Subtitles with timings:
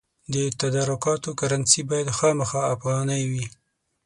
[0.33, 3.45] د تدارکاتو کرنسي باید خامخا افغانۍ وي.